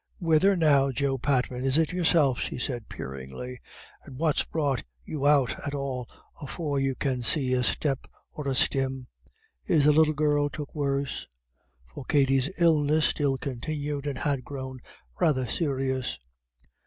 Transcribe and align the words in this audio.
"Whethen, 0.17 0.57
now, 0.57 0.89
Joe 0.91 1.19
Patman, 1.19 1.63
is 1.63 1.77
it 1.77 1.93
yourself?" 1.93 2.39
she 2.39 2.57
said, 2.57 2.89
peeringly. 2.89 3.59
"And 4.03 4.17
what's 4.17 4.43
brought 4.43 4.81
you 5.05 5.27
out 5.27 5.59
at 5.63 5.75
all 5.75 6.09
afore 6.41 6.79
you 6.79 6.95
can 6.95 7.21
see 7.21 7.53
a 7.53 7.63
step 7.63 8.07
or 8.31 8.47
a 8.47 8.55
stim? 8.55 9.09
Is 9.67 9.85
the 9.85 9.91
little 9.91 10.15
girl 10.15 10.49
took 10.49 10.73
worse?" 10.73 11.27
For 11.85 12.03
Katty's 12.05 12.49
illness 12.59 13.05
still 13.05 13.37
continued, 13.37 14.07
and 14.07 14.17
had 14.17 14.43
grown 14.43 14.79
rather 15.19 15.45
serious. 15.45 16.17